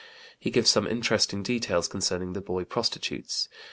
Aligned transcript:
He 0.39 0.49
gives 0.49 0.67
some 0.71 0.87
interesting 0.87 1.43
details 1.43 1.87
concerning 1.87 2.33
the 2.33 2.41
boy 2.41 2.63
prostitutes. 2.63 3.47